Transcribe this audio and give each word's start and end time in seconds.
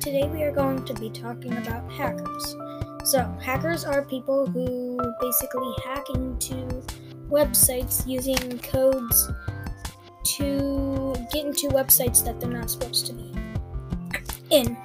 today 0.00 0.26
we 0.26 0.42
are 0.42 0.50
going 0.50 0.84
to 0.84 0.92
be 0.94 1.08
talking 1.08 1.56
about 1.56 1.88
hackers. 1.92 2.56
So, 3.04 3.22
hackers 3.40 3.84
are 3.84 4.02
people 4.02 4.44
who 4.44 4.98
basically 5.20 5.72
hack 5.84 6.04
into 6.14 6.82
websites 7.28 8.04
using 8.08 8.58
codes 8.58 9.30
to 10.24 11.14
get 11.32 11.46
into 11.46 11.68
websites 11.68 12.24
that 12.24 12.40
they're 12.40 12.50
not 12.50 12.70
supposed 12.70 13.06
to 13.06 13.12
be 13.12 13.32
in. 14.50 14.76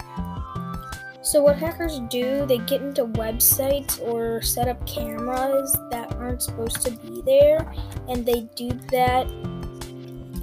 So, 1.23 1.41
what 1.41 1.57
hackers 1.57 1.99
do, 2.11 2.45
they 2.45 2.59
get 2.59 2.83
into 2.83 3.05
websites 3.05 3.99
or 3.99 4.43
set 4.43 4.67
up 4.67 4.85
cameras 4.85 5.75
that 5.89 6.13
aren't 6.17 6.43
supposed 6.43 6.83
to 6.83 6.91
be 6.91 7.23
there, 7.25 7.73
and 8.07 8.23
they 8.23 8.41
do 8.55 8.69
that 8.91 9.25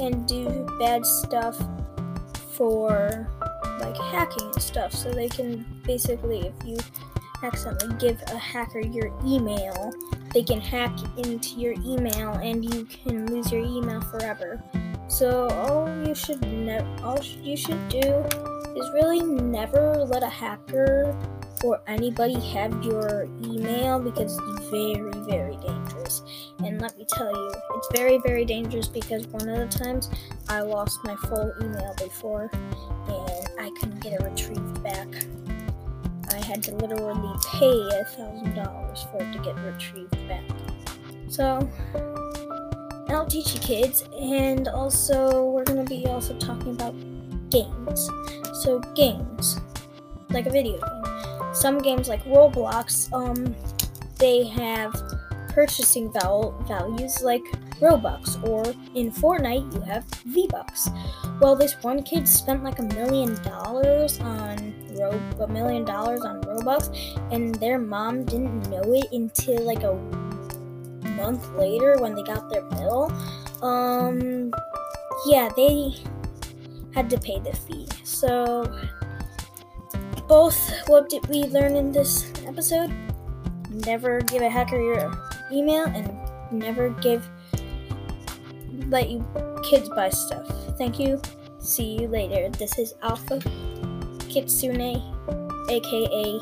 and 0.01 0.27
do 0.27 0.67
bad 0.81 1.07
stuff 1.07 1.57
for 2.57 3.29
like 3.83 3.97
hacking 3.97 4.51
and 4.53 4.63
stuff. 4.63 4.93
So 4.93 5.13
they 5.13 5.29
can 5.29 5.65
basically, 5.85 6.41
if 6.41 6.55
you 6.65 6.79
accidentally 7.43 7.95
give 7.99 8.23
a 8.29 8.39
hacker 8.39 8.81
your 8.81 9.13
email, 9.25 9.93
they 10.33 10.43
can 10.43 10.61
hack 10.61 10.97
into 11.19 11.61
your 11.61 11.75
email 11.85 12.33
and 12.35 12.65
you 12.65 12.85
can 12.85 13.27
lose 13.27 13.51
your 13.53 13.65
email 13.65 14.01
forever. 14.01 14.63
So 15.09 15.49
all 15.49 16.07
you 16.07 16.15
should 16.15 16.41
ne- 16.41 16.87
all 17.03 17.23
you 17.23 17.57
should 17.57 17.89
do 17.89 18.01
is 18.01 18.91
really 18.95 19.21
never 19.21 20.05
let 20.05 20.23
a 20.23 20.29
hacker 20.29 21.15
or 21.63 21.81
anybody 21.87 22.39
have 22.51 22.85
your 22.85 23.25
email 23.45 23.99
because 23.99 24.39
it's 24.39 24.69
very 24.71 25.11
very 25.27 25.57
dangerous. 25.57 26.23
And 26.65 26.81
let 26.81 26.97
me 26.99 27.07
tell 27.15 27.31
you, 27.31 27.53
it's 27.77 27.89
very 27.95 28.19
very 28.19 28.45
dangerous 28.45 28.89
because 28.89 29.27
one 29.29 29.49
of 29.49 29.71
the 29.71 29.79
times 29.79 30.11
I 30.49 30.61
lost 30.61 30.99
my 31.05 31.17
full 31.17 31.53
email 31.61 31.95
before 31.99 32.51
and 32.53 33.49
I 33.61 33.71
couldn't 33.79 34.01
get 34.01 34.15
it 34.15 34.23
retrieved 34.23 34.83
back. 34.83 35.09
I 36.33 36.45
had 36.45 36.63
to 36.65 36.75
literally 36.77 37.39
pay 37.53 37.89
a 38.01 38.05
thousand 38.05 38.55
dollars 38.55 39.07
for 39.11 39.23
it 39.23 39.33
to 39.33 39.39
get 39.41 39.55
retrieved 39.65 40.29
back. 40.29 40.45
So 41.29 41.69
I'll 43.09 43.27
teach 43.27 43.55
you 43.55 43.61
kids, 43.61 44.05
and 44.19 44.69
also 44.69 45.45
we're 45.51 45.65
gonna 45.65 45.85
be 45.85 46.07
also 46.07 46.37
talking 46.39 46.73
about 46.73 46.95
games. 47.51 48.09
So 48.63 48.81
games, 48.95 49.61
like 50.31 50.47
a 50.47 50.51
video 50.51 50.79
game. 50.79 51.02
Some 51.53 51.79
games 51.79 52.09
like 52.09 52.25
Roblox, 52.25 53.13
um, 53.13 53.55
they 54.19 54.45
have 54.45 54.95
purchasing 55.51 56.13
val- 56.13 56.53
values 56.67 57.23
like 57.23 57.43
Robux, 57.81 58.43
or 58.49 58.65
in 58.95 59.11
Fortnite, 59.11 59.75
you 59.75 59.81
have 59.83 60.05
V 60.25 60.49
Bucks. 60.49 60.89
Well, 61.41 61.57
this 61.57 61.75
one 61.83 62.03
kid 62.03 62.29
spent 62.29 62.63
like 62.65 62.79
a 62.79 62.85
million 62.85 63.35
dollars 63.43 64.19
on 64.21 64.75
Ro- 64.99 65.21
a 65.41 65.49
million 65.49 65.85
dollars 65.85 66.23
on 66.23 66.41
Robux, 66.43 66.91
and 67.33 67.55
their 67.57 67.79
mom 67.79 68.25
didn't 68.25 68.71
know 68.71 68.83
it 68.85 69.13
until 69.13 69.63
like 69.67 69.83
a 69.83 69.95
month 71.17 71.51
later 71.55 71.97
when 71.99 72.15
they 72.15 72.23
got 72.23 72.49
their 72.49 72.63
bill. 72.63 73.13
Um, 73.63 74.53
yeah, 75.27 75.49
they 75.57 75.95
had 76.95 77.11
to 77.11 77.19
pay 77.19 77.41
the 77.41 77.55
fee. 77.55 77.87
So, 78.05 78.65
both 80.33 80.73
what 80.89 81.11
did 81.11 81.21
we 81.29 81.45
learn 81.53 81.77
in 81.77 81.93
this 81.93 82.33
episode? 82.47 82.91
Never 83.85 84.23
give 84.23 84.41
a 84.41 84.49
hacker 84.49 84.81
your 84.81 85.13
email, 85.53 85.85
and 85.85 86.09
never 86.51 86.89
give 87.05 87.29
let 88.89 89.11
you 89.11 89.21
kids 89.63 89.91
buy 89.91 90.09
stuff. 90.09 90.49
Thank 90.79 90.99
you. 90.99 91.21
See 91.59 92.01
you 92.01 92.09
later. 92.09 92.49
This 92.49 92.79
is 92.79 92.95
Alpha 93.03 93.41
Kitsune, 94.33 95.05
aka 95.69 96.41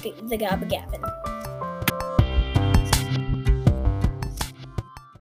the 0.00 0.38
Gabba 0.40 0.66
Gavin. 0.66 1.04